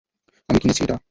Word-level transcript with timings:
আমি 0.49 0.59
কিনেছি 0.59 0.81
এটা। 0.83 0.97